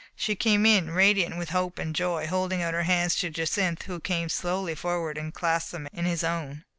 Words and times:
She 0.15 0.33
came 0.35 0.65
in, 0.65 0.89
radiant 0.89 1.37
with 1.37 1.49
hope 1.51 1.77
and 1.77 1.95
joy, 1.95 2.25
hold 2.25 2.51
ing 2.53 2.63
out 2.63 2.73
her 2.73 2.81
hands 2.89 3.13
to 3.17 3.29
Jacynth, 3.29 3.83
who 3.83 3.99
came 3.99 4.29
slowly 4.29 4.73
forward 4.73 5.15
and 5.15 5.31
clasped 5.31 5.73
them 5.73 5.87
in 5.93 6.05
his 6.05 6.23
own. 6.23 6.63